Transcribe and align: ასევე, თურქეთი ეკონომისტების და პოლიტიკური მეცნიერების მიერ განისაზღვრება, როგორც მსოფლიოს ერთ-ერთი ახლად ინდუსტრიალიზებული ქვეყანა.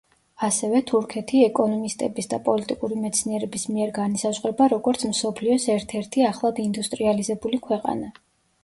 ასევე, 0.45 0.79
თურქეთი 0.91 1.41
ეკონომისტების 1.47 2.31
და 2.31 2.39
პოლიტიკური 2.47 2.97
მეცნიერების 3.03 3.67
მიერ 3.75 3.93
განისაზღვრება, 3.99 4.71
როგორც 4.75 5.07
მსოფლიოს 5.13 5.69
ერთ-ერთი 5.77 6.27
ახლად 6.35 6.65
ინდუსტრიალიზებული 6.69 7.63
ქვეყანა. 7.71 8.13